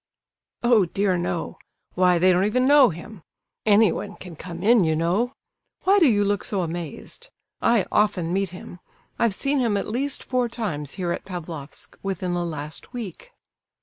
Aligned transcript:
"Oh, 0.63 0.85
dear, 0.85 1.15
no! 1.15 1.59
Why, 1.93 2.17
they 2.17 2.31
don't 2.33 2.45
even 2.45 2.65
know 2.67 2.89
him! 2.89 3.21
Anyone 3.67 4.15
can 4.15 4.35
come 4.35 4.63
in, 4.63 4.83
you 4.83 4.95
know. 4.95 5.35
Why 5.83 5.99
do 5.99 6.07
you 6.07 6.23
look 6.25 6.43
so 6.43 6.63
amazed? 6.63 7.29
I 7.61 7.85
often 7.91 8.33
meet 8.33 8.49
him; 8.49 8.79
I've 9.19 9.35
seen 9.35 9.59
him 9.59 9.77
at 9.77 9.85
least 9.87 10.23
four 10.23 10.49
times, 10.49 10.93
here 10.93 11.11
at 11.11 11.23
Pavlofsk, 11.25 11.99
within 12.01 12.33
the 12.33 12.43
last 12.43 12.93
week." 12.93 13.29